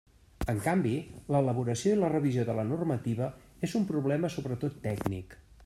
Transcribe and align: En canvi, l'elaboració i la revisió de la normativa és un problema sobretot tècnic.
En 0.51 0.61
canvi, 0.67 0.93
l'elaboració 1.35 1.93
i 1.97 1.99
la 1.99 2.09
revisió 2.15 2.47
de 2.49 2.57
la 2.61 2.65
normativa 2.71 3.29
és 3.69 3.77
un 3.81 3.87
problema 3.93 4.35
sobretot 4.37 4.85
tècnic. 4.91 5.39